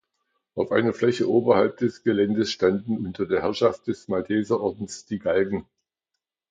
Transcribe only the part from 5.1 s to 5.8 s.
Galgen.